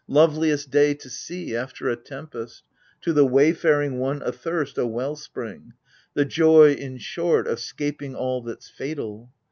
[0.07, 2.63] Loveliest day to see after a tempest,
[3.01, 5.73] To the wayfaring one athirst a well spring,—
[6.15, 9.31] The joy, in short, of scaping all that's— fatal